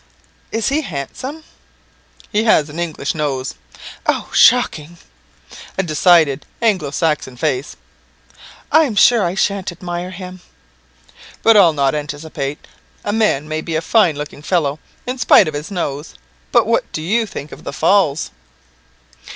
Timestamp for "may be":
13.47-13.75